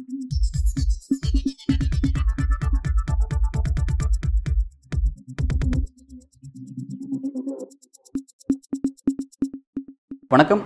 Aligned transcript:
வணக்கம் 0.00 0.22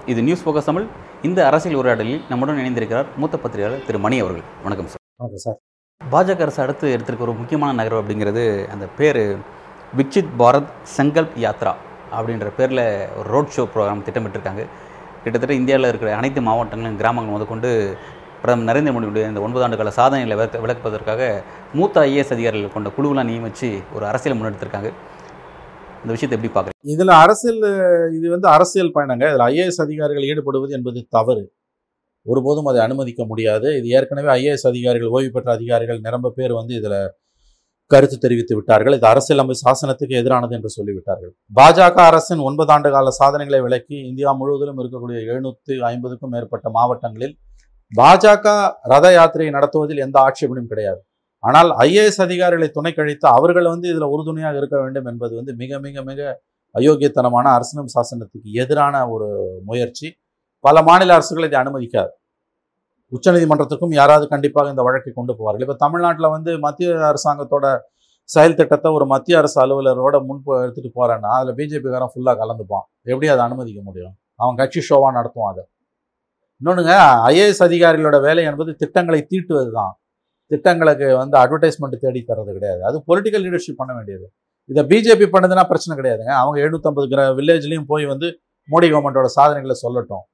இது 0.06 0.22
news 0.22 0.48
focus 0.48 0.64
Tamil. 0.64 0.86
இந்த 1.22 1.46
அரசியல் 1.46 1.78
உரையாடலில் 1.78 2.22
நம்முடன் 2.28 2.56
இணைந்திருக்கிறார் 2.56 3.06
மூத்த 3.16 3.38
பத்திரிகையாளர் 3.38 3.86
திரு 3.86 3.98
மணி 3.98 4.18
அவர்கள். 4.18 4.42
வணக்கம் 4.62 4.86
சார். 4.86 5.02
Okay 5.24 5.34
sir. 5.34 5.58
பாஜக 6.00 6.40
அரசு 6.40 6.62
அடுத்து 6.62 6.96
எடுத்திருக்க 6.96 7.18
ஒரு 7.18 7.32
முக்கியமான 7.32 7.72
நகரம் 7.72 8.00
அப்படிங்கிறது 8.02 8.66
அந்த 8.66 8.86
பேர் 8.86 9.22
விக்சித் 9.96 10.34
பாரத் 10.38 10.72
சங்கல்ப் 10.96 11.36
யாத்ரா 11.36 11.74
அப்படின்ற 12.12 12.50
பேரில் 12.56 13.08
ஒரு 13.16 13.28
ரோட் 13.28 13.52
ஷோ 13.56 13.68
ப்ரோக்ராம் 13.74 14.06
திட்டமிட்டிருக்காங்க. 14.06 14.64
கிட்டத்தட்ட 15.22 15.54
இந்தியாவில் 15.54 15.88
இருக்கிற 15.88 16.16
அனைத்து 16.16 16.40
மாவட்டங்களும் 16.40 16.96
கிராமங்கள் 16.96 17.32
முதற்கொண்டு 17.32 17.96
பிரதமர் 18.44 18.68
நரேந்திர 18.70 18.92
மோடியுடைய 18.94 19.26
இந்த 19.32 19.40
ஒன்பது 19.44 19.62
ஆண்டு 19.64 19.76
கால 19.80 19.90
சாதனைகளை 19.98 20.34
விளக்க 20.38 20.58
விளக்குவதற்காக 20.64 21.20
மூத்த 21.78 22.00
ஐஏஎஸ் 22.08 22.32
அதிகாரிகள் 22.36 22.74
கொண்ட 22.74 22.88
குழுவெலாம் 22.96 23.28
நியமித்து 23.30 23.68
ஒரு 23.96 24.04
அரசியல் 24.08 24.36
முன்னெடுத்திருக்காங்க. 24.38 24.90
இந்த 26.02 26.10
விஷயத்தை 26.14 26.36
எப்படி 26.36 26.50
பார்க்குறீங்க? 26.54 26.90
இதில் 26.94 27.12
அரசியல் 27.24 27.60
இது 28.16 28.26
வந்து 28.34 28.48
அரசியல் 28.56 28.94
பயணங்க. 28.96 29.24
இதில் 29.32 29.44
ஐஏஎஸ் 29.50 29.80
அதிகாரிகள் 29.84 30.26
ஈடுபடுவது 30.30 30.74
என்பது 30.78 31.02
தவறு. 31.16 31.44
ஒருபோதும் 32.26 32.68
அதை 32.70 32.80
அனுமதிக்க 32.86 33.22
முடியாது. 33.30 33.70
இது 33.78 33.86
ஏற்கனவே 33.96 34.30
ஐஏஎஸ் 34.38 34.66
அதிகாரிகள் 34.72 35.14
ஓய்வு 35.16 35.30
பெற்ற 35.36 35.50
அதிகாரிகள் 35.58 36.02
நிரம்ப 36.06 36.32
பேர் 36.36 36.54
வந்து 36.58 36.74
இதில் 36.80 36.98
கருத்து 37.90 38.16
தெரிவித்து 38.26 38.54
விட்டார்கள். 38.58 38.94
இது 38.98 39.06
அரசியலமைப்பு 39.12 39.62
சாசனத்துக்கு 39.64 40.14
எதிரானது 40.20 40.54
என்று 40.58 40.70
சொல்லிவிட்டார்கள். 40.76 41.32
பாஜக 41.58 41.98
அரசின் 42.10 42.44
ஒன்பது 42.50 42.72
ஆண்டு 42.76 42.90
கால 42.94 43.10
சாதனைகளை 43.22 43.60
விளக்கி 43.66 43.96
இந்தியா 44.10 44.30
முழுவதிலும் 44.42 44.78
இருக்கக்கூடிய 44.82 45.18
எழுநூற்றி 45.30 45.74
ஐம்பதுக்கும் 45.92 46.32
மேற்பட்ட 46.36 46.68
மாவட்டங்களில் 46.78 47.34
பாஜக 47.92 48.46
ரத 48.92 49.06
யாத்திரையை 49.16 49.52
நடத்துவதில் 49.56 50.04
எந்த 50.06 50.16
ஆட்சேபனையும் 50.26 50.70
கிடையாது. 50.72 51.00
ஆனால் 51.44 51.70
ஐஏஎஸ் 51.84 52.20
அதிகாரிகளை 52.26 52.68
துணை 52.76 52.92
கழித்து 52.98 53.26
அவர்கள் 53.38 53.66
வந்து 53.74 53.86
இதில் 53.92 54.12
உறுதுணையாக 54.14 54.56
இருக்க 54.60 54.76
வேண்டும் 54.82 55.08
என்பது 55.10 55.32
வந்து 55.38 55.52
மிக 55.62 55.78
மிக 55.86 56.02
மிக 56.10 56.20
அயோக்கியத்தனமான 56.74 57.46
அரசினம் 57.56 57.90
சாசனத்துக்கு 57.94 58.48
எதிரான 58.62 58.94
ஒரு 59.14 59.28
முயற்சி. 59.68 60.08
பல 60.64 60.76
மாநில 60.88 61.14
அரசுகள் 61.18 61.48
இதை 61.48 61.58
அனுமதிக்காது. 61.62 62.12
உச்சநீதிமன்றத்துக்கும் 63.12 63.94
யாராவது 64.00 64.26
கண்டிப்பாக 64.32 64.72
இந்த 64.74 64.82
வழக்கை 64.86 65.10
கொண்டு 65.18 65.32
போவார்கள். 65.40 65.64
இப்போ 65.66 65.76
தமிழ்நாட்டில் 65.84 66.32
வந்து 66.36 66.52
மத்திய 66.66 66.94
அரசாங்கத்தோட 67.10 67.66
செயல் 68.28 68.58
திட்டத்தை 68.60 68.90
ஒரு 68.98 69.06
மத்திய 69.12 69.38
அரசு 69.40 69.58
அலுவலரோட 69.64 70.16
முன்பு 70.28 70.52
எடுத்துகிட்டு 70.64 70.92
போகிறேன்னா 70.98 71.32
அதில் 71.38 71.56
பிஜேபிக்காரன் 71.58 72.12
ஃபுல்லாக 72.12 72.36
கலந்துப்பான். 72.42 72.86
எப்படி 73.10 73.28
அதை 73.34 73.42
அனுமதிக்க 73.48 73.80
முடியும்? 73.88 74.14
அவன் 74.42 74.58
கட்சி 74.60 74.80
ஷோவாக 74.88 75.12
நடத்துவான் 75.18 75.52
அதை. 75.52 75.64
இன்னொன்றுங்க 76.64 76.92
ஐஏஎஸ் 77.28 77.62
அதிகாரிகளோட 77.66 78.20
வேலை 78.20 78.44
என்பது 78.44 78.74
திட்டங்களை 78.74 79.26
தீட்டுவது 79.30 79.70
தான் 79.72 79.98
திட்டங்களுக்கு 80.46 81.16
வந்து 81.16 81.38
அட்வர்டைஸ்மெண்ட் 81.38 81.96
தேடி 82.00 82.24
தர்றது 82.28 82.52
கிடையாது. 82.52 82.84
அது 82.84 82.98
பொலிட்டிக்கல் 83.08 83.44
லீடர்ஷிப் 83.44 83.76
பண்ண 83.76 83.92
வேண்டியது. 83.94 84.32
இதை 84.64 84.82
பிஜேபி 84.84 85.26
பண்ணுதுன்னா 85.26 85.64
பிரச்சனை 85.64 85.94
கிடையாதுங்க. 85.98 86.32
அவங்க 86.42 86.56
எழுநூத்தம்பது 86.64 87.08
கிர 87.12 87.22
வில்லேஜ்லையும் 87.38 87.84
போய் 87.86 88.06
வந்து 88.06 88.26
மோடி 88.70 88.84
கவர்மெண்டோட 88.84 89.24
சாதனைகளை 89.24 89.76
சொல்லட்டும். 89.82 90.24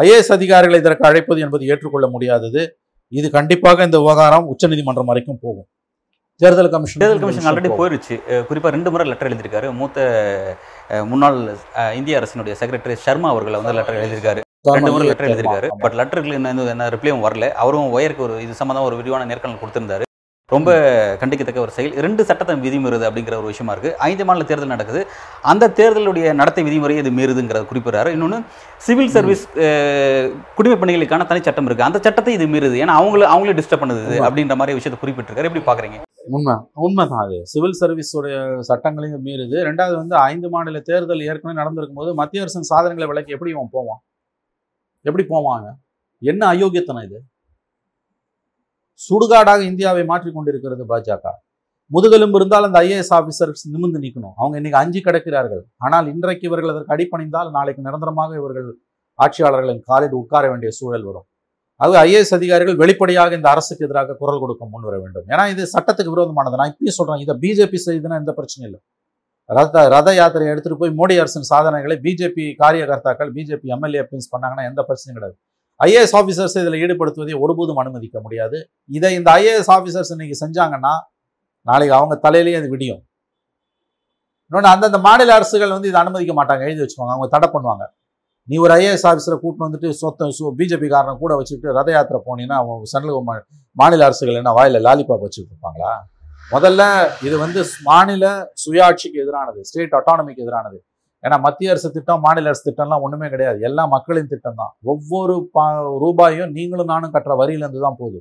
ஐஏஎஸ் 0.00 0.32
அதிகாரிகளை 0.38 0.80
இதற்கு 0.80 1.06
அழைப்பது 1.08 1.40
என்பது 1.40 1.66
ஏற்றுக்கொள்ள 1.66 2.06
முடியாதது. 2.08 2.62
இது 3.08 3.30
கண்டிப்பாக 3.30 3.84
இந்த 3.84 3.98
விவகாரம் 3.98 4.46
உச்சநீதிமன்றம் 4.46 5.10
வரைக்கும் 5.12 5.38
போகும். 5.40 5.68
தேர்தல் 6.40 6.70
கமிஷன் 6.70 7.02
தேர்தல் 7.02 7.20
கமிஷன் 7.20 7.48
ஆல்ரெடி 7.48 7.70
போயிருச்சு. 7.80 8.14
அஹ் 8.28 8.44
குறிப்பா 8.50 8.68
ரெண்டு 8.76 8.90
முறை 8.90 9.06
லெட்டர் 9.08 9.32
எழுதியிருக்காரு. 9.32 9.72
மூத்த 9.80 10.56
முன்னாள் 11.06 11.40
இந்திய 11.94 12.20
அரசினுடைய 12.20 12.54
செக்ரட்டரி 12.60 12.92
சர்மா 13.06 13.30
அவர்களை 13.30 13.60
வந்து 13.60 13.76
லெட்டர் 13.78 14.00
எழுதியிருக்காரு. 14.04 14.40
ரெண்டு 14.68 14.90
முறை 14.92 15.06
லெட்டர் 15.06 15.28
எழுதியிருக்காரு. 15.28 15.68
பட் 15.82 15.94
லெட்டருக்கு 15.98 16.32
என்ன 16.38 16.50
என்ன 16.72 16.88
ரிப்ளையும் 16.94 17.24
வரல. 17.26 17.46
அவரும் 17.62 17.90
ஒயருக்கு 17.96 18.24
ஒரு 18.26 18.34
இது 18.44 18.54
சம்மந்தமா 18.60 18.82
ஒரு 18.88 18.96
விரிவான 18.96 19.24
நேர்காணல் 19.30 19.60
கொடுத்திருந்தாரு. 19.62 20.04
ரொம்ப 20.52 20.70
கண்டிக்கத்தக்க 21.20 21.64
ஒரு 21.64 21.72
செயல். 21.76 21.94
இரண்டு 22.00 22.22
சட்டத்தை 22.28 22.54
விதிமீறுது 22.64 23.04
அப்படிங்கிற 23.08 23.34
ஒரு 23.40 23.48
விஷயமா 23.50 23.72
இருக்கு. 23.74 23.90
ஐந்து 24.06 24.24
மாநில 24.28 24.46
தேர்தல் 24.48 24.72
நடக்குது. 24.74 25.00
அந்த 25.52 25.68
தேர்தலுடைய 25.78 26.32
நடத்தை 26.40 26.62
விதிமுறையை 26.68 27.02
இது 27.04 27.10
மீறுதுங்கிறத 27.18 27.62
குறிப்பிடுறாரு. 27.72 28.10
இன்னொன்று 28.16 28.38
சிவில் 28.86 29.12
சர்வீஸ் 29.16 29.44
குடிமைப் 30.58 30.82
பணிகளுக்கான 30.82 31.26
தனி 31.26 31.42
சட்டம் 31.48 31.68
இருக்கு. 31.70 31.86
அந்த 31.88 32.00
சட்டத்தை 32.02 32.34
இது 32.38 32.46
மீறுது. 32.54 32.76
ஏன்னா 32.82 32.96
அவங்கள 33.00 33.28
அவங்களே 33.34 33.56
டிஸ்டர்ப் 33.60 33.84
பண்ணுது. 33.84 34.18
அப்படின்ற 34.28 34.56
மாதிரி 34.60 34.78
விஷயத்தை 34.80 35.00
குறிப்பிட்டிருக்காரு. 35.02 35.48
எப்படி 35.50 35.64
பாக்குறீங்க? 35.70 35.98
உண்மை. 36.36 36.54
உண்மைதான் 36.86 37.24
அது. 37.26 37.38
சிவில் 37.52 37.78
சர்வீஸோடைய 37.82 38.36
சட்டங்களையும் 38.70 39.24
மீறுது. 39.28 39.58
ரெண்டாவது 39.68 39.96
வந்து 40.02 40.16
ஐந்து 40.30 40.48
மாநில 40.48 40.80
தேர்தல் 40.90 41.26
ஏற்கனவே 41.30 41.58
நடந்திருக்கும் 41.60 42.00
போது 42.02 42.12
மத்திய 42.14 42.42
அரசின் 42.44 42.70
சாதனைகளை 42.72 43.08
விளக்கி 43.12 43.32
எப்படி 43.32 43.52
இவன் 43.56 43.74
போவான்? 43.78 44.00
எப்படி 45.08 45.24
போவாங்க? 45.34 45.68
என்ன 46.30 46.42
அயோக்கியத்தனம் 46.52 47.06
இது? 47.08 47.18
சுடுகாடாக 49.06 49.60
இந்தியாவை 49.70 50.02
மாற்றிக்கொண்டிருக்கிறது 50.10 50.84
பாஜக. 50.92 51.24
முதுகெலும்பு 51.94 52.38
இருந்தால் 52.38 52.66
அந்த 52.68 52.78
ஐஏஎஸ் 52.86 53.12
ஆஃபீஸர்ஸ் 53.18 53.62
நிமிர்ந்து 53.74 54.00
நிற்கணும் 54.02 54.34
அவங்க 54.40 54.54
இன்னைக்கு 54.60 54.80
அஞ்சு 54.82 55.00
கிடக்கிறார்கள். 55.06 55.62
ஆனால் 55.86 56.06
இன்றைக்கு 56.12 56.46
இவர்கள் 56.48 56.72
அதற்கு 56.72 56.94
அடிப்பணிந்தால் 56.96 57.50
நாளைக்கு 57.56 57.86
நிரந்தரமாக 57.86 58.36
இவர்கள் 58.40 58.68
ஆட்சியாளர்களின் 59.24 59.82
காலில் 59.88 60.18
உட்கார 60.20 60.44
வேண்டிய 60.52 60.70
சூழல் 60.78 61.06
வரும். 61.08 61.26
அது 61.84 61.94
ஐஏஎஸ் 62.04 62.34
அதிகாரிகள் 62.36 62.78
வெளிப்படையாக 62.82 63.36
இந்த 63.38 63.48
அரசுக்கு 63.54 63.84
எதிராக 63.86 64.16
குரல் 64.22 64.42
கொடுக்க 64.42 64.62
முன்வர 64.72 64.94
வேண்டும். 65.02 65.26
ஏன்னா 65.32 65.44
இது 65.52 65.62
சட்டத்துக்கு 65.74 66.14
விரோதமானது. 66.14 66.58
நான் 66.60 66.72
இப்பயும் 66.72 66.98
சொல்றேன் 66.98 67.22
இதை 67.24 67.34
பிஜேபி 67.44 67.78
செய்யுதுன்னா 67.86 68.18
எந்த 68.22 68.32
பிரச்சனையும் 68.38 68.68
இல்லை. 68.70 68.80
ரத 69.56 69.76
ரத 69.94 70.08
யாத்திரையை 70.18 70.50
எடுத்துகிட்டு 70.52 70.82
போய் 70.82 70.96
மோடி 70.98 71.14
அரசின் 71.22 71.46
சாதனைகளை 71.52 71.96
பிஜேபி 72.04 72.44
காரியகர்த்தாக்கள் 72.62 73.30
பிஜேபி 73.36 73.68
எம்எல்ஏ 73.76 74.02
பின்ஸ் 74.10 74.30
பண்ணாங்கன்னா 74.32 74.64
எந்த 74.70 74.80
பிரச்சனையும் 74.88 75.16
கிடையாது. 75.18 75.36
ஐஏஎஸ் 75.80 76.14
ஆஃபீஸர்ஸ் 76.20 76.56
இதில் 76.62 76.78
ஈடுபடுத்துவதை 76.84 77.36
ஒருபோதும் 77.44 77.80
அனுமதிக்க 77.82 78.16
முடியாது. 78.24 78.58
இதை 78.98 79.10
இந்த 79.18 79.28
ஐஏஎஸ் 79.40 79.70
ஆஃபீஸர்ஸ் 79.76 80.12
இன்னைக்கு 80.14 80.36
செஞ்சாங்கன்னா 80.42 80.92
நாளைக்கு 81.66 81.94
அவங்க 81.98 82.14
தலையிலேயே 82.26 82.58
அது 82.60 82.68
விடியும். 82.74 83.00
இன்னொன்று 84.50 84.70
அந்தந்த 84.74 84.98
மாநில 85.06 85.34
அரசுகள் 85.38 85.74
வந்து 85.76 85.90
இதை 85.90 85.98
அனுமதிக்க 86.02 86.32
மாட்டாங்க. 86.38 86.62
எழுதி 86.68 86.80
வச்சுக்கோங்க 86.84 87.14
அவங்க 87.16 87.28
தடை 87.34 87.48
பண்ணுவாங்க. 87.54 87.84
நீ 88.48 88.56
ஒரு 88.64 88.72
ஐஏஎஸ் 88.78 89.06
ஆஃபீஸரை 89.10 89.36
கூட்டின்னு 89.42 89.66
வந்துட்டு 89.68 89.88
சொத்த 90.02 90.30
பிஜேபி 90.60 90.88
காரனை 90.94 91.12
கூட 91.24 91.32
வச்சுக்கிட்டு 91.40 91.76
ரத 91.78 91.90
யாத்திரை 91.96 92.20
போனீங்கன்னா 92.28 92.58
அவங்க 92.62 92.90
சென்ட்ரல் 92.92 93.28
மாநில 93.76 94.06
அரசுகள் 94.08 94.40
என்ன 94.42 94.52
வாயில் 94.58 94.84
லாலிபாப் 94.88 95.24
வச்சுட்டு 95.26 95.50
இருப்பாங்களா? 95.52 95.92
முதல்ல 96.54 96.82
இது 97.26 97.36
வந்து 97.42 97.60
மாநில 97.88 98.24
சுயாட்சிக்கு 98.62 99.18
எதிரானது 99.24 99.60
ஸ்டேட் 99.68 99.94
அட்டானமிக்கு 99.98 100.44
எதிரானது. 100.44 100.78
ஏன்னா 101.24 101.36
மத்திய 101.46 101.72
அரசு 101.72 101.88
திட்டம் 101.96 102.22
மாநில 102.26 102.50
அரசு 102.50 102.62
திட்டம்லாம் 102.66 103.02
ஒன்றுமே 103.06 103.26
கிடையாது. 103.32 103.58
எல்லாம் 103.68 103.90
மக்களின் 103.94 104.30
திட்டம் 104.32 104.58
தான் 104.60 104.72
ஒவ்வொரு 104.92 105.34
பா 105.56 105.64
ரூபாயும் 106.04 106.52
நீங்களும் 106.56 106.90
நானும் 106.92 107.12
கட்டுற 107.16 107.34
வரியிலேருந்து 107.40 107.82
தான் 107.86 107.98
போகுது. 108.00 108.20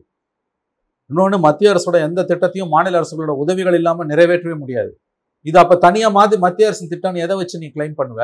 இன்னொன்று 1.10 1.38
மத்திய 1.46 1.72
அரசோட 1.74 2.00
எந்த 2.08 2.26
திட்டத்தையும் 2.32 2.74
மாநில 2.76 3.00
அரசுகளோட 3.00 3.36
உதவிகள் 3.44 3.78
இல்லாமல் 3.80 4.10
நிறைவேற்றவே 4.12 4.56
முடியாது. 4.64 4.92
இது 5.46 5.58
அப்போ 5.64 5.76
தனியாக 5.86 6.16
மாதிரி 6.18 6.40
மத்திய 6.46 6.70
அரசின் 6.70 6.92
திட்டம்னு 6.94 7.24
எதை 7.26 7.36
வச்சு 7.42 7.62
நீ 7.64 7.70
கிளைம் 7.76 7.96
பண்ணுவ? 8.00 8.22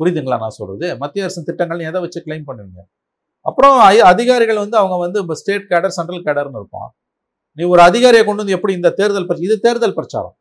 புரியுதுங்களா 0.00 0.38
நான் 0.42 0.56
சொல்கிறது 0.58 0.88
மத்திய 1.02 1.26
அரசின் 1.26 1.48
திட்டங்கள் 1.50 1.86
எதை 1.90 2.00
வச்சு 2.04 2.20
கிளைம் 2.26 2.48
பண்ணுவீங்க? 2.48 2.82
அப்புறம் 3.46 3.76
அதிகாரிகள் 4.12 4.62
வந்து 4.64 4.76
அவங்க 4.80 4.96
வந்து 5.04 5.20
இப்போ 5.22 5.36
ஸ்டேட் 5.42 5.70
கேடர் 5.72 5.96
சென்ட்ரல் 5.98 6.26
கேடர்னு 6.26 6.60
இருப்பான். 6.62 6.90
நீ 7.58 7.62
ஒரு 7.72 7.80
அதிகாரியை 7.88 8.22
கொண்டு 8.24 8.42
வந்து 8.42 8.56
எப்படி 8.56 8.72
இந்த 8.78 8.90
தேர்தல் 8.98 9.26
பிரச்சனை 9.28 9.46
இது 9.48 9.56
தேர்தல் 9.66 9.96
பிரச்சாரம். 9.96 10.34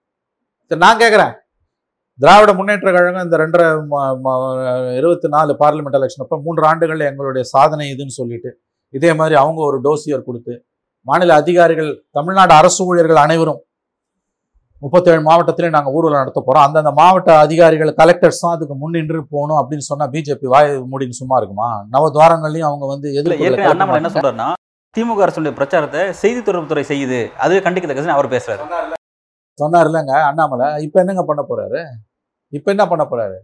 சரி, 0.72 0.82
நான் 0.86 1.02
கேட்குறேன் 1.02 1.34
திராவிட 2.20 2.52
முன்னேற்ற 2.58 2.90
கழகம் 2.96 3.26
இந்த 3.26 3.38
ரெண்டரை 3.42 3.68
இருபத்தி 5.00 5.28
நாலு 5.36 5.52
பார்லிமெண்ட் 5.62 5.98
எலெக்ஷன் 6.00 6.24
அப்போ 6.26 6.38
மூன்று 6.46 6.64
ஆண்டுகள் 6.70 7.02
எங்களுடைய 7.10 7.44
சாதனை 7.54 7.86
இதுன்னு 7.94 8.16
சொல்லிட்டு 8.20 8.50
இதே 8.94 9.12
மாதிரி 9.20 9.36
அவங்க 9.44 9.60
ஒரு 9.70 9.78
டோசியர் 9.88 10.28
கொடுத்து 10.28 10.54
மாநில 11.08 11.36
அதிகாரிகள் 11.42 11.90
தமிழ்நாடு 12.18 12.54
அரசு 12.60 12.82
ஊழியர்கள் 12.88 13.22
அனைவரும் 13.26 13.60
முப்பத்தேழு 14.82 15.22
மாவட்டத்திலே 15.28 15.70
நாங்கள் 15.76 15.94
ஊர்வலம் 15.98 16.22
நடத்த 16.22 16.40
போகிறோம் 16.42 16.66
அந்தந்த 16.68 16.92
மாவட்ட 17.00 17.32
அதிகாரிகள் 17.46 17.92
கலெக்டர்ஸ் 18.00 18.42
தான் 18.44 18.56
அதுக்கு 18.56 18.76
முன்னின்று 18.84 19.20
போகணும் 19.34 19.60
அப்படின்னு 19.62 19.86
சொன்னா 19.90 20.06
பிஜேபி 20.14 20.48
வாய் 20.54 20.72
மூடின்னு 20.92 21.20
சும்மா 21.20 21.36
இருக்குமா? 21.42 21.70
நவத்வாரங்களையும் 21.96 22.70
அவங்க 22.70 22.86
வந்து 22.94 23.08
அண்ணாமலை 23.74 24.00
என்ன 24.02 24.12
மாட்டாங்க. 24.16 24.48
திமுக 24.96 25.22
அரசுடைய 25.26 25.52
பிரச்சாரத்தை 25.58 26.00
செய்தி 26.22 26.40
தொடர்புத்துறை 26.40 26.82
செய்யுது. 26.90 27.20
அதுவே 27.44 27.60
கண்டிக்கத்தக்கதுன்னு 27.66 28.16
அவர் 28.16 28.28
பேசுறாரு. 28.34 28.64
சொன்னார் 29.62 29.88
இல்லைங்க 29.90 30.16
அண்ணாமலை. 30.30 30.68
இப்போ 30.86 30.98
என்னங்க 31.00 31.24
பண்ண 31.30 31.42
போறாரு? 31.50 31.80
இப்போ 32.50 32.70
என்ன 32.72 32.88
பண்ண 32.88 33.04
போறாரு? 33.12 33.38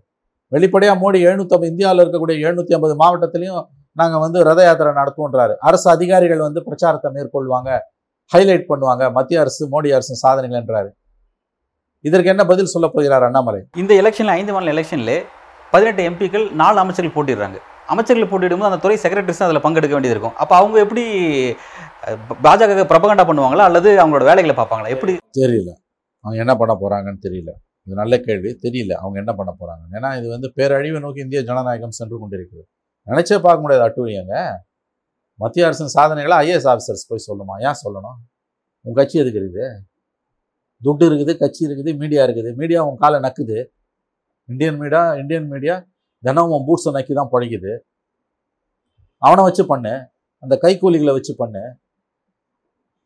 வெளிப்படையா 0.55 0.93
மோடி 1.03 1.19
எழுநூத்தி 1.27 1.69
இந்தியாவில் 1.71 2.01
இருக்கக்கூடிய 2.03 2.35
எழுநூத்தி 2.45 2.73
ஐம்பது 2.77 2.95
மாவட்டத்திலையும் 3.03 3.61
நாங்க 4.01 4.17
வந்து 4.17 4.43
ரத 4.49 4.59
யாத்திரை 4.63 4.91
நடத்துவோன்றாரு. 4.99 5.55
அரசு 5.69 5.87
அதிகாரிகள் 5.91 6.45
வந்து 6.47 6.63
பிரச்சாரத்தை 6.63 7.11
மேற்கொள்வாங்க 7.15 7.79
ஹைலைட் 8.33 8.67
பண்ணுவாங்க 8.71 9.11
மத்திய 9.11 9.39
அரசு 9.39 9.63
மோடி 9.73 9.91
அரசு 9.93 10.15
சாதனைகள் 10.15 10.61
என்றாரு. 10.63 10.89
இதற்கு 11.99 12.29
என்ன 12.29 12.45
பதில் 12.45 12.73
சொல்ல 12.75 12.87
போகிறார் 12.87 13.27
அண்ணாமலை? 13.29 13.61
இந்த 13.75 13.93
எலெக்ஷன்ல 14.01 14.37
ஐந்து 14.41 14.53
மாநில 14.53 14.73
எலெக்ஷன்ல 14.75 15.15
பதினெட்டு 15.71 16.09
எம்பிக்கள் 16.09 16.51
நாலு 16.51 16.79
அமைச்சர்கள் 16.79 17.15
போட்டிடுறாங்க. 17.17 17.57
அமைச்சர்கள் 17.93 18.29
போட்டிடும்போது 18.31 18.69
அந்த 18.69 18.79
துறை 18.83 18.95
செக்ரட்டரிஸும் 19.03 19.47
அதில் 19.47 19.63
பங்கெடுக்க 19.65 19.95
வேண்டியது 19.95 20.15
இருக்கும். 20.15 20.35
அப்போ 20.43 20.53
அவங்க 20.59 20.77
எப்படி 20.85 21.03
பாஜக 22.45 22.83
பிரபகண்டா 22.91 23.25
பண்ணுவாங்களா 23.29 23.67
அல்லது 23.69 23.89
அவங்களோட 24.01 24.25
வேலைகளை 24.29 24.55
பார்ப்பாங்களா? 24.59 24.91
எப்படி? 24.95 25.13
தெரியல. 25.39 25.71
அவங்க 26.23 26.39
என்ன 26.45 26.55
பண்ண 26.61 26.73
போகிறாங்கன்னு 26.83 27.21
தெரியல. 27.27 27.51
இது 27.87 27.95
நல்ல 28.01 28.15
கேள்வி. 28.27 28.51
தெரியல. 28.65 28.93
அவங்க 29.01 29.17
என்ன 29.23 29.33
பண்ண 29.39 29.51
போகிறாங்க 29.59 29.83
ஏன்னா 29.97 30.09
இது 30.19 30.27
வந்து 30.35 30.47
பேரழிவை 30.57 30.99
நோக்கி 31.05 31.21
இந்திய 31.25 31.41
ஜனநாயகம் 31.49 31.97
சென்று 31.99 32.15
கொண்டிருக்கிறது. 32.21 32.65
நினச்சே 33.07 33.37
பார்க்க 33.45 33.65
முடியாது 33.65 33.85
அட்டுழியங்க 33.87 34.35
மத்திய 35.39 35.65
அரசின் 35.67 35.93
சாதனைகளை 35.95 36.35
ஐஏஎஸ் 36.43 36.67
ஆஃபீஸர்ஸ் 36.71 37.07
போய் 37.09 37.27
சொல்லுமா? 37.27 37.55
ஏன் 37.67 37.79
சொல்லணும்? 37.83 38.17
உன் 38.85 38.97
கட்சி 38.99 39.15
எதுக்கு 39.23 39.39
இருக்குது? 39.41 39.65
துட்டு 40.85 41.05
இருக்குது 41.09 41.33
கட்சி 41.41 41.61
இருக்குது 41.67 41.91
மீடியா 42.01 42.21
இருக்குது. 42.27 42.49
மீடியா 42.61 42.79
உன் 42.87 42.97
காலை 43.03 43.17
நக்குது. 43.25 43.57
இந்தியன் 44.49 44.79
மீடியா 44.81 45.01
இந்தியன் 45.21 45.47
மீடியா 45.53 45.75
தினம் 46.25 46.51
உன் 46.55 46.65
பூட்ஸை 46.67 46.91
நக்கி 46.97 47.13
தான் 47.13 47.31
பழகிது. 47.31 47.73
அவனை 49.21 49.43
வச்சு 49.43 49.65
பண்ணு. 49.65 49.93
அந்த 50.43 50.55
கைக்கூலிகளை 50.63 51.11
வச்சு 51.17 51.33
பண்ணு. 51.35 51.63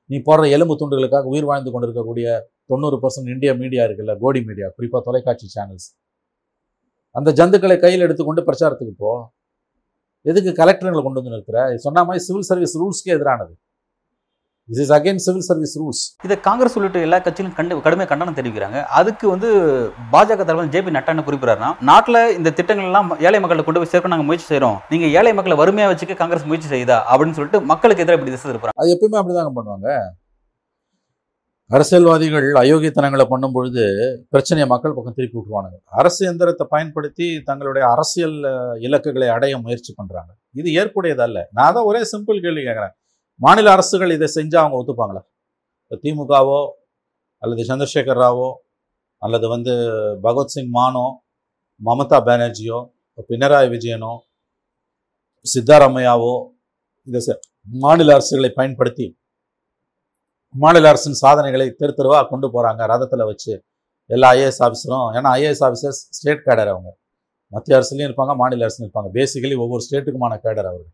நீ 0.06 0.18
போடுற 0.28 0.44
எலும்பு 0.56 0.74
துண்டுகளுக்காக 0.80 1.30
உயிர் 1.34 1.50
வாழ்ந்து 1.50 1.72
கொண்டிருக்கக்கூடிய 1.72 2.28
தொண்ணூறு 2.66 2.98
பர்சன்ட் 3.04 3.34
இந்தியா 3.34 3.54
மீடியா 3.54 3.84
இருக்குல்ல 3.86 4.14
கோடி 4.24 4.40
மீடியா 4.48 4.68
குறிப்பாக 4.78 5.04
தொலைக்காட்சி 5.08 5.48
சேனல்ஸ் 5.56 5.88
அந்த 7.16 7.30
ஜந்துக்களை 7.40 7.76
கையில் 7.80 8.06
எடுத்துக்கொண்டு 8.06 8.42
பிரச்சாரத்துக்கு 8.48 8.94
போ. 8.98 9.12
எதுக்கு 10.22 10.52
கலெக்டருங்களை 10.52 11.02
கொண்டு 11.04 11.20
வந்து 11.20 11.34
நிறுத்துற? 11.36 11.60
இது 11.70 11.80
சொன்ன 11.80 12.04
மாதிரி 12.04 12.24
சிவில் 12.24 12.48
சர்வீஸ் 12.50 12.76
ரூல்ஸ்க்கே 12.82 13.14
எதிரானது. 13.18 13.54
This 14.70 14.82
is 14.84 14.92
again 14.96 15.22
civil 15.24 15.46
service 15.48 15.74
rules 15.80 16.02
இதை 16.26 16.36
காங்கிரஸ் 16.48 16.76
உள்ளிட்ட 16.78 17.00
எல்லா 17.06 17.18
கட்சியிலும் 17.26 17.56
கண்டு 17.58 17.80
கடுமையாக 17.86 18.10
கண்டனம் 18.12 18.38
தெரிவிக்கிறாங்க. 18.38 18.80
அதுக்கு 19.00 19.26
வந்து 19.34 19.50
பாஜக 20.14 20.44
தலைவர் 20.50 20.72
ஜே 20.74 20.82
பி 20.86 20.94
நட்டா 20.96 21.14
என்ன 21.14 21.24
குறிப்பிடாருன்னா 21.30 21.70
நாட்டில் 21.90 22.20
இந்த 22.38 22.50
திட்டங்கள் 22.60 22.88
எல்லாம் 22.90 23.10
ஏழை 23.28 23.40
மக்களை 23.44 23.64
கொண்டு 23.68 23.82
போய் 23.82 23.92
சேர்க்க 23.94 24.14
நாங்கள் 24.14 24.30
முயற்சி 24.30 24.48
செய்கிறோம் 24.52 24.78
நீங்க 24.94 25.08
ஏழை 25.20 25.34
மக்களை 25.40 25.58
வறுமையாக 25.62 25.92
வச்சுக்க 25.94 26.16
காங்கிரஸ் 26.22 26.48
முயற்சி 26.52 26.70
செய்யுதா? 26.74 27.00
அப்படின்னு 27.12 27.38
சொல்லிட்டு 27.40 27.62
மக்களுக்கு 27.72 28.04
எதிராக 28.06 28.20
இப்படி 28.20 28.36
திசை 28.36 28.48
திருப்புறாங்க. 28.52 28.80
அது 28.84 28.94
எப்பயுமே 28.96 29.20
அப்படிதாங்க 29.22 29.54
பண்ணுவாங்க. 29.58 29.90
அரசியல்வாதிகள் 31.76 32.48
அயோக்கியத்தனங்களை 32.62 33.26
பண்ணும் 33.34 33.54
பொழுது 33.58 33.84
பிரச்சனையை 34.34 34.66
மக்கள் 34.72 34.96
பக்கம் 34.96 35.18
திருப்பி 35.18 35.38
விட்டுருவானுங்க. 35.38 35.78
அரசு 36.00 36.22
எந்திரத்தை 36.32 36.66
பயன்படுத்தி 36.74 37.28
தங்களுடைய 37.50 37.84
அரசியல் 37.94 38.40
இலக்குகளை 38.88 39.30
அடைய 39.36 39.54
முயற்சி 39.66 39.92
பண்றாங்க. 40.00 40.32
இது 40.62 40.70
ஏற்புடையதல்ல. 40.82 41.40
நான் 41.60 41.76
தான் 41.78 41.88
ஒரே 41.92 42.02
சிம்பிள் 42.14 42.44
கேள்வி 42.48 42.64
கேட்குறேன். 42.70 42.96
மாநில 43.40 43.72
அரசுகள் 43.76 44.16
இதை 44.16 44.28
செஞ்சால் 44.38 44.64
அவங்க 44.64 44.78
ஒத்துப்பாங்களா? 44.82 45.22
இப்போ 45.84 45.96
திமுகவோ 46.04 46.60
அல்லது 47.44 47.64
சந்திரசேகர் 47.70 48.22
ராவோ 48.24 48.50
அல்லது 49.22 49.46
வந்து 49.54 49.74
பகவத்சிங் 50.26 50.70
மானோ 50.78 51.06
மமதா 51.82 52.18
பானர்ஜியோ 52.28 52.80
பினராயி 53.30 53.70
விஜயனோ 53.74 54.14
சித்தாராமையாவோ 55.46 56.34
இந்த 57.08 57.20
மாநில 57.84 58.10
அரசுகளை 58.18 58.50
பயன்படுத்தி 58.60 59.08
மாநில 60.56 60.90
அரசின் 60.92 61.22
சாதனைகளை 61.24 61.68
தெரு 61.82 61.94
தெருவாக 61.98 62.24
கொண்டு 62.32 62.48
போகிறாங்க 62.54 62.88
ரதத்தில் 62.92 63.30
வச்சு 63.32 63.54
எல்லா 64.10 64.30
ஐஏஎஸ் 64.38 64.62
ஆஃபீஸரும் 64.66 65.06
ஏன்னா 65.18 65.30
ஐஏஎஸ் 65.38 65.64
ஆஃபீஸர்ஸ் 65.68 66.02
ஸ்டேட் 66.18 66.42
கேடர் 66.48 66.72
அவங்க. 66.74 66.90
மத்திய 67.54 67.78
அரசுலையும் 67.78 68.10
இருப்பாங்க 68.10 68.34
மாநில 68.42 68.66
அரசுலையும் 68.66 68.88
இருப்பாங்க. 68.88 69.10
பேசிக்கலி 69.18 69.56
ஒவ்வொரு 69.64 69.82
ஸ்டேட்டுக்குமான 69.86 70.34
கேடர் 70.46 70.70
அவர்கள். 70.72 70.94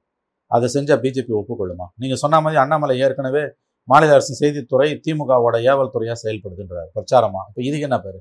அதை 0.52 0.68
செஞ்சால் 0.76 1.02
பிஜேபி 1.04 1.34
ஒப்புக்கொள்ளுமா? 1.40 1.86
நீங்கள் 2.02 2.22
சொன்ன 2.24 2.40
மாதிரி 2.46 2.60
அண்ணாமலை 2.64 2.96
ஏற்கனவே 3.06 3.44
மாநில 3.88 4.16
அரசின் 4.16 4.40
செய்தித்துறை 4.42 4.88
திமுகவோட 5.06 5.56
ஏவல் 5.72 5.94
துறையாக 5.96 6.18
செயல்படுதுன்றார். 6.24 6.90
பிரச்சாரமா? 6.96 7.42
இப்போ 7.50 7.62
இதுக்கு 7.68 7.88
என்ன 7.90 7.98
பேர்? 8.06 8.20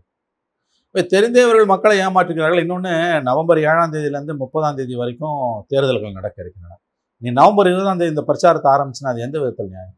இப்போ 0.88 1.02
தெரிந்தவர்கள் 1.14 1.70
மக்களை 1.73 1.96
ஏமாற்றுகிறார்கள். 2.05 2.62
இன்னொன்று 2.64 2.93
நவம்பர் 3.28 3.61
ஏழாம் 3.70 3.93
தேதியிலேருந்து 3.94 4.34
முப்பதாம் 4.43 4.76
தேதி 4.78 4.94
வரைக்கும் 5.02 5.40
தேர்தல்கள் 5.73 6.17
நடக்க 6.19 6.37
இருக்கின்றன. 6.44 6.76
நீ 7.23 7.28
நவம்பர் 7.40 7.70
இருபதாம் 7.73 8.00
தேதி 8.00 8.12
இந்த 8.14 8.25
பிரச்சாரத்தை 8.31 8.69
ஆரம்பிச்சுன்னா 8.75 9.12
அது 9.12 9.25
எந்த 9.26 9.37
விதத்தில் 9.43 9.70
நியாயம்? 9.75 9.96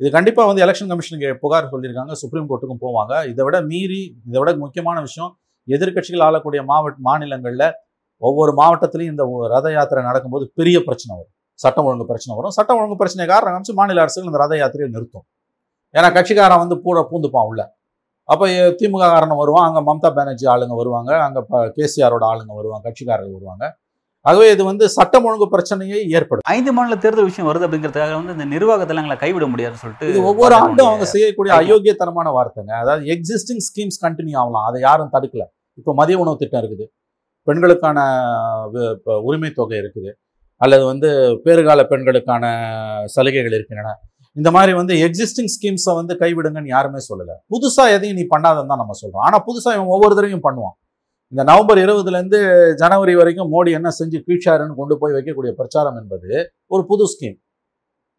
இது 0.00 0.08
கண்டிப்பாக 0.16 0.48
வந்து 0.50 0.62
எலெக்ஷன் 0.66 0.90
கமிஷனுக்கு 0.92 1.28
புகார் 1.42 1.70
சொல்லியிருக்காங்க. 1.72 2.14
சுப்ரீம் 2.22 2.48
கோர்ட்டுக்கும் 2.50 2.82
போவாங்க. 2.84 3.14
இதை 3.32 3.42
விட 3.46 3.56
மீறி 3.70 4.00
இதை 4.28 4.38
விட 4.42 4.56
முக்கியமான 4.64 5.00
விஷயம் 5.06 5.32
எதிர்க்கட்சிகள் 5.68 6.24
ஆளக்கூடிய 6.28 6.60
மாவட்ட 6.70 7.06
மாநிலங்களில் 7.08 7.68
ஒவ்வொரு 8.22 8.52
மாவட்டத்திலையும் 8.60 9.12
இந்த 9.14 9.24
ரத 9.54 9.66
யாத்திரை 9.76 10.02
நடக்கும்போது 10.08 10.44
பெரிய 10.58 10.76
பிரச்சனை 10.86 11.12
வரும். 11.18 11.36
சட்டம் 11.64 11.86
ஒழுங்கு 11.88 12.06
பிரச்சனை 12.10 12.32
வரும். 12.38 12.54
சட்டம் 12.58 12.78
ஒழுங்கு 12.80 12.98
பிரச்சனை 13.02 13.26
காரணம் 13.34 13.54
காமிச்சு 13.54 13.76
மாநில 13.80 14.02
அரசுகள் 14.04 14.30
இந்த 14.30 14.40
ரத 14.44 14.56
யாத்திரையை 14.62 14.90
நிறுத்தும். 14.96 15.26
ஏன்னா 15.98 16.08
கட்சிக்காரன் 16.16 16.62
வந்து 16.64 16.76
பூட 16.84 17.00
பூந்துப்பான் 17.12 17.48
உள்ள. 17.50 17.62
அப்போ 18.32 18.44
திமுக 18.80 19.04
காரன் 19.12 19.38
வருவான் 19.42 19.66
அங்கே 19.68 19.80
மம்தா 19.86 20.08
பானர்ஜி 20.16 20.46
ஆளுங்க 20.52 20.74
வருவாங்க 20.80 21.10
அங்கே 21.26 21.40
கேசிஆரோட 21.76 22.24
ஆளுங்க 22.32 22.52
வருவாங்க 22.58 22.84
கட்சிக்காரர்கள் 22.88 23.36
வருவாங்க. 23.38 23.64
ஆகவே 24.28 24.46
இது 24.54 24.62
வந்து 24.68 24.84
சட்டம் 24.96 25.24
ஒழுங்கு 25.28 25.46
பிரச்சனையை 25.54 26.00
ஏற்படுத்தும். 26.16 26.50
ஐந்து 26.56 26.72
மாநில 26.76 26.96
தேர்தல் 27.04 27.28
விஷயம் 27.28 27.48
வருது 27.48 27.66
அப்படிங்கிறதுக்காக 27.66 28.14
வந்து 28.18 28.34
இந்த 28.36 28.46
நிர்வாகத்தில் 28.54 29.00
எங்களை 29.02 29.16
கைவிட 29.22 29.46
முடியாதுன்னு 29.52 29.82
சொல்லிட்டு 29.82 30.10
இது 30.12 30.20
ஒவ்வொரு 30.30 30.54
ஆண்டும் 30.62 30.88
அவங்க 30.90 31.06
செய்யக்கூடிய. 31.14 31.52
அயோக்கியத்தனமான 31.60 32.30
வார்த்தைங்க. 32.36 32.72
அதாவது 32.82 33.04
எக்ஸிஸ்டிங் 33.14 33.62
ஸ்கீம்ஸ் 33.68 33.98
கண்டினியூ 34.04 34.36
ஆகலாம். 34.42 34.66
அதை 34.70 34.80
யாரும் 34.88 35.12
தடுக்கல. 35.16 35.46
இப்போ 35.80 35.92
மதிய 36.00 36.18
உணவு 36.24 36.40
திட்டம் 36.42 36.60
இருக்குது. 36.62 36.86
பெண்களுக்கான 37.48 37.98
உரிமை 39.28 39.50
தொகை 39.58 39.78
இருக்குது. 39.82 40.12
அல்லது 40.64 40.84
வந்து 40.90 41.08
பேறுகால 41.44 41.80
பெண்களுக்கான 41.92 42.44
சலுகைகள் 43.14 43.56
இருக்கின்றன. 43.58 43.92
இந்த 44.36 44.48
மாதிரி 44.56 44.72
வந்து 44.80 44.94
எக்ஸிஸ்டிங் 45.06 45.50
ஸ்கீம்ஸை 45.54 45.92
வந்து 46.00 46.14
கைவிடுங்கன்னு 46.22 46.74
யாருமே 46.74 47.00
சொல்லலை. 47.08 47.34
புதுசாக 47.54 47.94
எதையும் 47.96 48.18
நீ 48.20 48.24
பண்ணாதன்னு 48.34 48.70
தான் 48.72 48.82
நம்ம 48.82 48.96
சொல்கிறோம் 49.00 49.24
ஆனால் 49.28 49.44
புதுசாக 49.48 49.76
இவன் 49.78 49.92
ஒவ்வொரு 49.96 50.16
தடவையும் 50.18 50.44
பண்ணுவான். 50.46 50.76
இந்த 51.32 51.42
நவம்பர் 51.50 51.80
இருபதுலேருந்து 51.84 52.38
ஜனவரி 52.82 53.12
வரைக்கும் 53.18 53.50
மோடி 53.54 53.70
என்ன 53.78 53.90
செஞ்சு 53.98 54.18
கீழ்ச்சாருன்னு 54.26 54.78
கொண்டு 54.80 54.94
போய் 55.00 55.16
வைக்கக்கூடிய 55.16 55.52
பிரச்சாரம் 55.60 55.98
என்பது 56.00 56.30
ஒரு 56.74 56.82
புது 56.90 57.04
ஸ்கீம் 57.12 57.38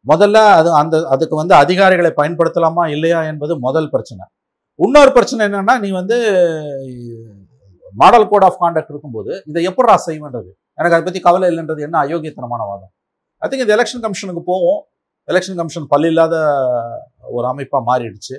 முதல்ல 0.06 0.38
அது 0.60 0.70
அந்த 0.80 0.96
அதுக்கு 1.14 1.36
வந்து 1.42 1.54
அதிகாரிகளை 1.64 2.12
பயன்படுத்தலாமா 2.20 2.84
இல்லையா 2.96 3.20
என்பது 3.32 3.54
முதல் 3.68 3.92
பிரச்சனை. 3.94 4.24
இன்னொரு 4.80 5.12
பிரச்சனை 5.18 5.42
என்னென்னா 5.48 5.76
நீ 5.84 5.90
வந்து 6.00 6.18
மாடல் 7.94 8.28
கோட் 8.32 8.46
ஆஃப் 8.48 8.60
கான்டக்ட் 8.64 8.92
இருக்கும்போது 8.94 9.32
இதை 9.50 9.62
எப்படா 9.70 9.96
செய்வேன்றது? 10.08 10.52
எனக்கு 10.78 10.96
அதை 10.96 11.04
பற்றி 11.04 11.20
கவலை 11.20 11.48
இல்லைன்றது 11.52 11.82
என்ன? 11.88 11.96
அயோக்கியத்தனமான 12.06 12.64
வாதம் 12.70 12.92
ஐ 13.42 13.48
திங்க் 13.50 13.64
இது 13.66 13.76
எலெக்ஷன் 13.78 14.04
கமிஷனுக்கு 14.06 14.44
போவோம். 14.46 14.82
எலெக்ஷன் 15.28 15.56
கமிஷன் 15.56 15.88
பல்லு 15.88 16.08
இல்லாத 16.08 16.36
ஒரு 17.36 17.46
அமைப்பாக 17.48 17.84
மாறிடுச்சு. 17.90 18.36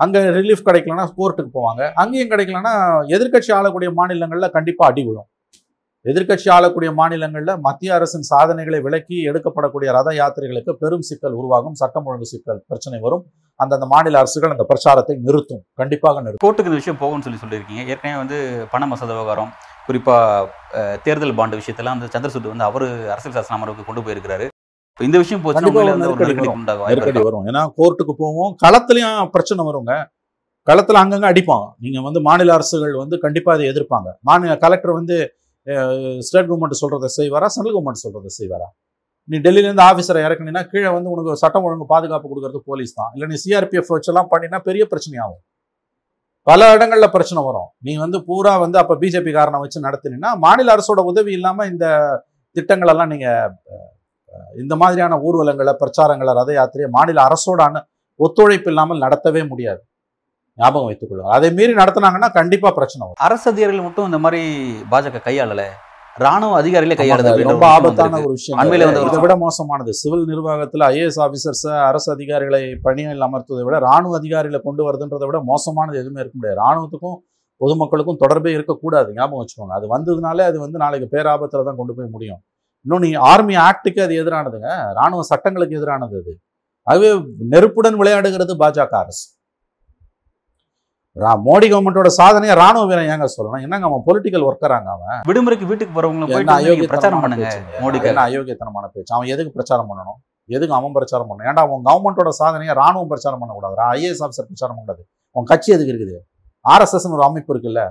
அங்கே 0.00 0.20
ரிலீஃப் 0.38 0.66
கிடைக்கலன்னா 0.68 1.04
கோர்ட்டுக்கு 1.18 1.52
போவாங்க. 1.58 1.82
அங்கேயும் 2.02 2.30
கிடைக்கலன்னா 2.30 2.72
எதிர்க்கட்சி 3.16 3.52
ஆளக்கூடிய 3.58 3.90
மாநிலங்களில் 3.90 4.54
கண்டிப்பாக 4.56 4.90
அடி 4.90 5.02
விழும். 5.04 5.29
எதிர்க்கட்சி 6.08 6.50
ஆளக்கூடிய 6.50 6.92
மாநிலங்களில் 6.92 7.58
மத்திய 7.58 7.94
அரசின் 7.94 8.26
சாதனைகளை 8.28 8.80
விலக்கி 8.80 9.16
எடுக்கப்படக்கூடிய 9.30 9.88
ரத 9.96 10.10
யாத்திரைகளுக்கு 10.10 10.72
பெரும் 10.72 11.00
சிக்கல் 11.00 11.32
உருவாகும். 11.32 11.74
சட்டம் 11.74 12.04
ஒழுங்கு 12.04 12.26
சிக்கல் 12.26 12.64
பிரச்சனை 12.66 13.00
வரும். 13.00 13.24
அந்தந்த 13.54 13.86
மாநில 13.86 14.18
அரசுகள் 14.18 14.50
அந்த 14.50 14.64
பிரச்சாரத்தை 14.64 15.16
நிறுத்தும். 15.16 15.62
கண்டிப்பாக 15.74 16.20
நிறுத்தும். 16.20 16.44
கோர்ட்டுக்கு 16.44 16.70
இந்த 16.70 16.80
விஷயம் 16.82 17.00
போகும்னு 17.02 17.26
சொல்லி 17.26 17.40
சொல்லியிருக்கீங்க. 17.42 17.82
ஏற்கனவே 17.86 18.18
வந்து 18.18 18.66
பண 18.70 18.86
மசோதா 18.86 19.12
விவகாரம் 19.12 19.50
குறிப்பாக 19.86 20.96
தேர்தல் 21.02 21.36
பாண்டு 21.40 21.58
விஷயத்தெல்லாம் 21.60 21.96
வந்து 21.96 22.12
சந்திரசூட் 22.14 22.48
வந்து 22.52 22.64
அவர் 22.64 22.86
அரசியல் 23.14 23.36
சாசன 23.36 23.56
அமர்வுக்கு 23.58 23.84
கொண்டு 23.84 24.04
போயிருக்கிறாரு. 24.06 24.46
இந்த 25.00 25.18
விஷயம் 25.18 25.42
நெருக்கடி? 25.44 27.20
வரும். 27.20 27.44
ஏன்னா 27.46 27.62
கோர்ட்டுக்கு 27.78 28.14
போவோம். 28.16 28.56
களத்துலயும் 28.64 29.28
பிரச்சனை 29.28 29.64
வருங்க. 29.68 29.92
களத்துல 30.68 31.02
அங்கங்க 31.02 31.28
அடிப்பாங்க. 31.32 31.66
நீங்க 31.78 32.00
வந்து 32.00 32.20
மாநில 32.20 32.52
அரசுகள் 32.52 32.96
வந்து 32.96 33.18
கண்டிப்பா 33.18 33.52
அதை 33.52 33.66
எதிர்ப்பாங்க. 33.68 34.08
மாநில 34.20 34.56
கலெக்டர் 34.56 34.92
வந்து 34.92 35.16
ஸ்டேட் 36.26 36.48
கவர்மெண்ட் 36.50 36.80
சொல்கிறத 36.82 37.10
செய்வாரா? 37.18 37.48
சென்ட்ரல் 37.54 37.74
கவர்மெண்ட் 37.76 38.02
சொல்கிறத 38.04 38.32
செய்வாரா? 38.38 38.68
நீ 39.30 39.36
டெல்லியிலேருந்து 39.46 39.84
ஆஃபீஸரை 39.90 40.20
இறக்குனீங்கன்னா 40.26 40.64
கீழே 40.72 40.90
வந்து 40.96 41.10
உனக்கு 41.14 41.40
சட்டம் 41.42 41.64
ஒழுங்கு 41.66 41.86
பாதுகாப்பு 41.92 42.26
கொடுக்கறது 42.30 42.60
போலீஸ் 42.70 42.96
தான். 42.98 43.10
இல்லை 43.14 43.26
நீ 43.32 43.36
சிஆர்பிஎஃப் 43.44 43.92
வச்செல்லாம் 43.94 44.30
பண்ணினா 44.32 44.58
பெரிய 44.68 44.84
பிரச்சனையாகும். 44.92 45.42
பல 46.46 46.70
இடங்களில் 46.76 47.12
பிரச்சனை 47.14 47.40
வரும். 47.48 47.68
நீ 47.86 47.92
வந்து 48.04 48.18
பூரா 48.28 48.52
வந்து 48.64 48.78
அப்போ 48.82 48.94
பிஜேபி 49.02 49.32
காரனை 49.36 49.58
வச்சு 49.64 49.86
நடத்தினீங்கன்னா 49.86 50.32
மாநில 50.44 50.72
அரசோட 50.76 51.00
உதவி 51.10 51.32
இல்லாமல் 51.38 51.70
இந்த 51.72 51.86
திட்டங்களெல்லாம் 52.56 53.12
நீங்கள் 53.14 53.52
இந்த 54.62 54.74
மாதிரியான 54.80 55.14
ஊர்வலங்களை 55.26 55.74
பிரச்சாரங்களை 55.82 56.32
ரத 56.40 56.50
யாத்திரையை 56.58 56.90
மாநில 56.96 57.20
அரசோட 57.28 57.62
ஒத்துழைப்பு 58.20 58.70
இல்லாமல் 58.72 59.02
நடத்தவே 59.04 59.42
முடியாது. 59.50 59.80
ஞாபகம் 60.58 60.88
வைத்துக் 60.88 61.10
கொள்ளுங்க 61.10 61.36
அதை 61.36 61.48
மீறி 61.58 61.72
நடத்துனாங்கன்னா 61.72 62.28
கண்டிப்பா 62.32 62.70
பிரச்சனை 62.70 63.02
வரும். 63.04 63.22
அரசு 63.26 63.50
அதிகாரிகள் 63.50 63.86
மட்டும் 63.86 64.04
இந்த 64.04 64.18
மாதிரி 64.18 64.42
பாஜக 64.92 65.22
கையாளல? 65.28 65.64
ராணுவ 66.16 66.54
அதிகாரிகளே 66.62 66.96
கையாளுது 67.00 67.50
ரொம்ப 67.50 67.66
ஆபத்தான. 67.66 68.18
ஒரு 68.26 68.34
விஷயம் 68.38 68.58
அண்மையில 68.60 68.86
வந்த 68.86 69.00
ஒரு 69.00 69.10
இதை 69.10 69.20
விட 69.20 69.36
மோசமானது 69.36 69.92
சிவில் 70.00 70.24
நிர்வாகத்தில் 70.30 70.80
ஐஏஎஸ் 70.80 71.20
ஆபீசர்ஸ் 71.26 71.66
அரசு 71.88 72.12
அதிகாரிகளை 72.12 72.74
பணியில் 72.82 73.20
அமர்த்துவதை 73.28 73.64
விட 73.68 73.78
ராணுவ 73.78 74.16
அதிகாரிகளை 74.18 74.60
கொண்டு 74.62 74.82
வருதுன்றதை 74.86 75.26
விட 75.26 75.40
மோசமானது 75.50 75.98
எதுவுமே 75.98 76.20
இருக்க 76.20 76.36
முடியாது. 76.38 76.60
ராணுவத்துக்கும் 76.64 77.18
பொதுமக்களுக்கும் 77.60 78.16
தொடர்பே 78.16 78.52
இருக்கக்கூடாது. 78.52 79.12
ஞாபகம் 79.14 79.40
வச்சுக்கோங்க. 79.42 79.74
அது 79.78 79.86
வந்ததுனாலே 79.96 80.40
அது 80.40 80.58
வந்து 80.60 80.78
நாளைக்கு 80.78 81.08
பேராபத்தில் 81.16 81.64
தான் 81.64 81.76
கொண்டு 81.76 81.94
போய் 81.94 82.12
முடியும். 82.12 82.40
இன்னொன்று 82.86 83.18
ஆர்மி 83.18 83.56
ஆக்டுக்கு 83.56 84.00
அது 84.02 84.14
எதிரானதுங்க. 84.22 84.68
ராணுவ 84.98 85.22
சட்டங்களுக்கு 85.22 85.78
எதிரானது 85.80 86.16
அது. 86.22 86.32
ஆகவே 86.82 87.10
நெருப்புடன் 87.54 87.98
விளையாடுகிறது 88.02 88.54
பாஜக 88.64 88.94
அரசு. 89.04 89.24
மோடி 91.18 91.66
கவர்மெண்டோட 91.70 92.08
சாதனையை 92.18 92.54
ராணுவ 92.60 92.82
வீரன் 92.90 93.08
ஏங்க 93.12 93.26
சொல்லணும்? 93.36 93.62
என்னங்க 93.66 93.86
அவன் 93.88 94.02
பொலிட்டிக்கல் 94.08 94.44
ஒர்க்கராங்க 94.48 94.88
அவன்? 94.96 95.20
விடுமுறைக்கு 95.28 95.66
வீட்டுக்கு 95.70 95.94
போறவங்க 95.96 96.18
என்ன 96.18 96.26
போயிட்டு 96.32 96.52
வந்து 96.52 96.74
நீங்க 96.74 96.90
பிரச்சாரம் 96.92 97.22
பண்ணுங்க. 97.24 97.48
மோடிக்கு 97.82 98.10
என்ன 98.10 98.22
அயோக்கியத்தனமான 98.28 98.88
பேச்சு? 98.94 99.12
அவன் 99.16 99.30
எதுக்கு 99.34 99.52
பிரச்சாரம் 99.56 99.88
பண்ணணும்? 99.90 100.18
எதுக்கு 100.56 100.74
அவன் 100.78 100.94
பிரச்சாரம் 100.98 101.28
பண்ணணும்? 101.30 101.48
ஏன்டா 101.50 101.62
அவன் 101.66 101.84
கவர்மெண்டோட 101.88 102.28
சாதனையை 102.40 102.74
ராணுவம் 102.82 103.10
பிரச்சாரம் 103.12 103.40
பண்ணக்கூடாது? 103.42 103.76
ஐஏஎஸ் 103.94 104.22
ஆஃபீஸர் 104.26 104.48
பிரச்சாரம் 104.50 104.76
பண்ணக்கூடாது. 104.76 105.04
உன் 105.36 105.48
கட்சி 105.52 105.70
எதுக்கு 105.76 105.92
இருக்குது? 105.94 106.16
ஆர்எஸ்எஸ்னு 106.72 107.16
ஒரு 107.18 107.24
அமைப்பு 107.28 107.52
இருக்குல்ல? 107.54 107.82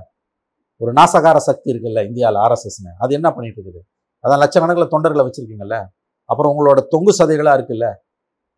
ஒரு 0.77 0.91
நாசகார 0.93 1.37
சக்தி 1.49 1.67
இருக்குல்ல 1.73 2.01
இந்தியாவில் 2.09 2.39
ஆர்எஸ்எஸ்னு 2.45 2.91
அது 3.03 3.13
என்ன 3.19 3.27
பண்ணிட்டு 3.37 3.59
இருக்குது? 3.59 3.81
அதான் 4.23 4.41
லட்சக்கணக்கில் 4.43 4.91
தொண்டர்களை 4.93 5.23
வச்சிருக்கீங்கல்ல? 5.27 5.77
அப்புறம் 6.25 6.51
உங்களோட 6.53 6.79
தொங்கு 6.93 7.11
சதைகளா 7.19 7.53
இருக்குல்ல? 7.57 7.87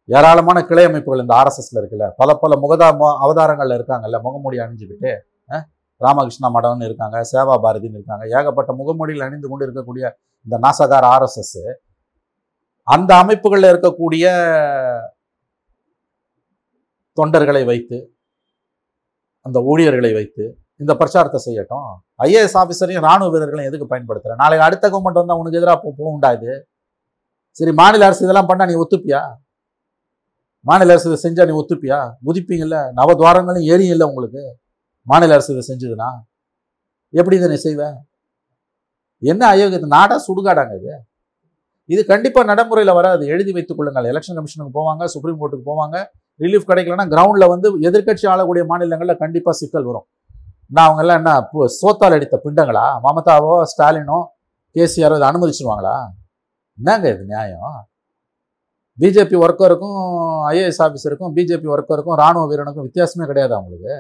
ஏராளமான 0.10 0.60
கிளை 0.70 0.84
அமைப்புகள் 0.90 1.24
இந்த 1.24 1.34
ஆர்எஸ்எஸ்ல 1.40 1.80
இருக்குல்ல. 1.82 2.06
பல 2.22 2.30
பல 2.44 2.54
முகதா 2.64 2.88
அவதாரங்கள்ல 3.26 3.78
இருக்காங்கல்ல. 3.80 4.18
முகமூடி 4.28 4.58
அணிஞ்சுக்கிட்டு 4.66 5.12
ராமகிருஷ்ணா 6.06 6.48
மடம்னு 6.56 6.88
இருக்காங்க 6.90 7.18
சேவா 7.32 7.56
பாரதின்னு 7.66 7.98
இருக்காங்க. 8.00 8.24
ஏகப்பட்ட 8.38 8.72
முகமூடியில் 8.80 9.26
அணிந்து 9.26 9.48
கொண்டு 9.50 9.66
இருக்கக்கூடிய 9.68 10.06
இந்த 10.46 10.56
நாசகார் 10.66 11.08
ஆர்எஸ்எஸ். 11.14 11.60
அந்த 12.88 13.12
அமைப்புகளில் 13.24 13.70
இருக்கக்கூடிய 13.72 14.26
தொண்டர்களை 17.18 17.64
வைத்து 17.72 17.98
அந்த 19.46 19.58
ஊழியர்களை 19.72 20.12
வைத்து 20.18 20.44
இந்த 20.82 20.94
பிரச்சாரத்தை 21.00 21.40
செய்யட்டும். 21.46 21.88
ஐஏஎஸ் 22.26 22.58
ஆஃபீஸரையும் 22.62 23.06
ராணுவ 23.08 23.30
வீரர்களையும் 23.34 23.70
எதுக்கு 23.70 23.88
பயன்படுத்துகிற 23.94 24.38
நாளைக்கு 24.42 24.66
அடுத்த 24.68 24.86
கவர்மெண்ட் 24.94 25.22
வந்தா 25.22 25.38
உனக்கு 25.42 25.60
எதிராக 25.60 25.78
போகுண்டா 25.86 26.12
உண்டாது 26.18 26.52
சரி 27.60 27.72
மாநில 27.80 28.06
அரசு 28.10 28.24
இதெல்லாம் 28.26 28.50
பண்ணா 28.52 28.66
நீ 28.70 28.76
ஒத்துப்பியா? 28.84 29.22
மாநில 30.62 30.94
அரசு 30.94 31.08
இதை 31.10 31.20
செஞ்சால் 31.24 31.50
நீ 31.50 31.54
ஒத்துப்பியா? 31.62 32.00
குதிப்பீங்கல்ல 32.26 32.78
நவதுவாரங்களும் 33.00 33.68
ஏறி 33.74 33.86
இல்லை 33.88 34.08
உங்களுக்கு. 34.08 34.44
மாநில 35.08 35.34
அரசு 35.34 35.50
இதை 35.54 35.64
செஞ்சதுன்னா. 35.70 36.10
எப்படி 37.10 37.36
இதை 37.36 37.50
நீ 37.50 37.56
செய்வேன் 37.56 37.96
என்ன 39.32 39.42
அயோக்கியத்தை? 39.54 39.90
நாடா 39.98 40.16
சுடுகாடாங்க 40.28 40.74
இது. 40.80 40.94
இது 41.86 42.06
கண்டிப்பாக 42.06 42.46
நடைமுறையில் 42.50 42.94
வராது. 42.94 43.24
எழுதி 43.28 43.52
வைத்துக் 43.52 43.78
கொள்ளுங்கள். 43.78 44.04
எலெக்ஷன் 44.04 44.38
கமிஷனுக்கு 44.38 44.76
போவாங்க 44.80 45.04
சுப்ரீம் 45.06 45.40
கோர்ட்டுக்கு 45.42 45.70
போவாங்க. 45.72 45.98
ரிலீஃப் 46.40 46.70
கிடைக்கலன்னா 46.70 47.06
கிரவுண்டில் 47.14 47.52
வந்து 47.54 47.68
எதிர்க்கட்சி 47.90 48.28
ஆளக்கூடிய 48.28 48.66
மாநிலங்களில் 48.66 49.22
கண்டிப்பாக 49.24 49.58
சிக்கல் 49.58 49.84
வரும். 49.84 50.08
நான் 50.76 50.88
அவங்கெல்லாம் 50.88 51.20
என்ன 51.22 51.32
சோத்தால் 51.82 52.16
அடித்த 52.18 52.42
பிண்டங்களா? 52.46 52.86
மமதாவோ 53.06 53.54
ஸ்டாலினோ 53.72 54.20
கேசிஆரோ 54.76 55.16
இதை 55.20 55.28
அனுமதிச்சிருவாங்களா? 55.30 55.96
என்னங்க 56.78 57.10
இது 57.10 57.24
நியாயம்? 57.26 57.91
பிஜேபி 59.02 59.36
ஒர்க்கருக்கும் 59.44 60.00
ஐஏஎஸ் 60.54 60.82
ஆஃபீஸருக்கும் 60.86 61.32
பிஜேபி 61.38 61.68
ஒர்க்கருக்கும் 61.76 62.18
ராணுவ 62.22 62.44
வீரனுக்கும் 62.52 62.88
வித்தியாசமே 62.88 63.26
கிடையாது 63.30 63.54
அவங்களுக்கு. 63.58 63.94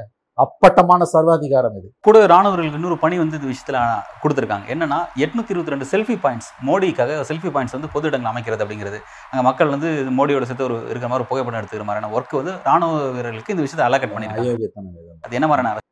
அப்பட்டமான 0.43 1.05
சர்வாதிகாரம் 1.13 1.75
இது. 1.79 1.88
கூட 2.05 2.17
ராணுவர்களுக்கு 2.31 2.79
இன்னொரு 2.79 2.98
பணி 3.03 3.15
வந்து 3.22 3.38
இந்த 3.39 3.48
விஷயத்துல 3.51 3.79
கொடுத்துருக்காங்க. 4.22 4.65
என்னன்னா 4.74 5.00
எட்நூத்தி 5.24 5.53
இருபத்தி 5.53 5.74
ரெண்டு 5.74 5.88
செல்ஃபி 5.93 6.15
பாயிண்ட்ஸ் 6.24 6.50
மோடிக்காக 6.67 7.17
செல்ஃபி 7.29 7.50
பாயிண்ட்ஸ் 7.55 7.75
வந்து 7.77 7.89
பொது 7.96 8.08
இடங்கள் 8.10 8.31
அமைக்கிறது 8.31 8.63
அப்படிங்கிறது. 8.65 9.00
அங்க 9.31 9.43
மக்கள் 9.50 9.74
வந்து 9.75 9.89
மோடியோட 10.20 10.46
சேர்த்து 10.50 10.67
ஒரு 10.70 10.77
இருக்கிற 10.91 11.10
மாதிரி 11.13 11.27
புகைப்படம் 11.31 11.60
எடுத்துக்கிற 11.62 11.88
மாதிரியான 11.89 12.12
ஒர்க் 12.17 12.38
வந்து 12.41 12.53
ராணுவ 12.70 13.01
வீரர்களுக்கு 13.17 13.53
இந்த 13.55 13.65
விஷயத்தை 13.65 13.88
அலகட் 13.89 14.13
பண்ணிருக்காங்க 14.13 14.46
அயோக்கியத்தனம் 14.48 14.96
அது 15.25 15.38
என்ன 15.39 15.50
மாதிரியான 15.51 15.84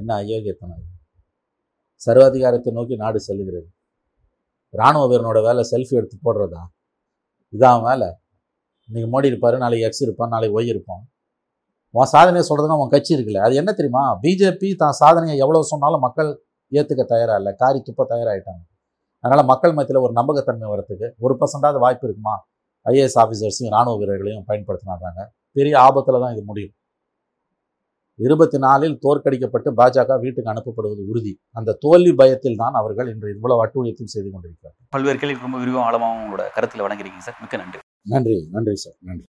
என்ன 0.00 0.10
அயோக்கியத்தனம் 0.22 0.78
இது? 0.82 0.92
சர்வாதிகாரத்தை 2.06 2.72
நோக்கி 2.78 2.94
நாடு 3.04 3.18
செல்லுகிறது. 3.28 3.68
ராணுவ 4.80 5.04
வீரனோட 5.12 5.40
வேலை 5.48 5.64
செல்ஃபி 5.72 5.94
எடுத்து 6.00 6.18
போடுறதா? 6.26 6.62
இதான் 7.56 7.82
வேலை. 7.88 8.10
இன்றைக்கி 8.88 9.08
மோடி 9.12 9.28
இருப்பார் 9.32 9.56
நாளைக்கு 9.64 9.86
எக்ஸ் 9.88 10.02
இருப்பான் 10.06 10.32
நாளைக்கு 10.34 10.56
ஒய் 10.58 10.70
இருப்பான். 10.72 11.02
உன் 11.94 12.10
சாதனையை 12.14 12.44
சொல்கிறதுனா 12.48 12.76
உன் 12.82 12.92
கட்சி 12.94 13.12
இருக்குல்ல. 13.16 13.40
அது 13.46 13.54
என்ன 13.60 13.70
தெரியுமா? 13.78 14.02
பிஜேபி 14.22 14.68
தான் 14.82 14.96
சாதனையை 15.00 15.36
எவ்வளோ 15.44 15.60
சொன்னாலும் 15.72 16.02
மக்கள் 16.06 16.30
ஏற்றுக்க 16.72 17.02
தயாராக 17.12 17.40
இல்லை. 17.40 17.52
காரி 17.62 17.78
துப்ப 17.88 18.06
தயாராகிட்டாங்க 18.12 18.62
அதனால் 19.24 19.48
மக்கள் 19.50 19.74
மத்தியில் 19.78 20.04
ஒரு 20.06 20.14
நம்பகத்தன்மை 20.18 20.68
வரத்துக்கு 20.72 21.06
ஒரு 21.24 21.34
பர்சன்டாவது 21.40 21.78
வாய்ப்பு 21.84 22.04
இருக்குமா? 22.08 22.34
ஐஏஎஸ் 22.86 23.18
ஆஃபீஸர்ஸையும் 23.22 23.72
ராணுவ 23.76 23.94
வீரர்களையும் 24.00 24.46
பயன்படுத்தினாங்க 24.50 25.22
பெரிய 25.58 25.74
ஆபத்தில் 25.86 26.22
தான் 26.24 26.34
இது 26.36 26.42
முடியும். 26.50 26.74
இருபத்தி 28.18 28.58
நாலில் 28.66 28.96
தோற்கடிக்கப்பட்டு 29.04 29.68
பாஜக 29.78 30.18
வீட்டுக்கு 30.24 30.52
அனுப்பப்படுவது 30.52 31.02
உறுதி. 31.10 31.32
அந்த 31.58 31.76
தோல்வி 31.84 32.12
பயத்தில் 32.20 32.60
தான் 32.62 32.76
அவர்கள் 32.80 33.08
இன்று 33.14 33.34
இவ்வளவு 33.36 33.62
அட்டூழியத்தில் 33.64 34.12
செய்து 34.14 34.28
கொண்டிருக்கிறார் 34.34 34.76
பல்வேறு 34.96 35.18
கேள்வி 35.22 35.46
ரொம்ப 35.46 35.58
விரிவாக 35.64 35.86
ஆழமாகவும் 35.88 36.22
உங்களோட 36.24 36.44
கருத்தில் 36.58 36.84
வழங்கிருக்கீங்க 36.86 37.26
சார். 37.28 37.40
மிக்க 37.44 37.56
நன்றி. 37.62 37.80
நன்றி 38.06 38.36
நன்றி 38.50 38.76
சார் 38.76 38.98
நன்றி. 39.00 39.26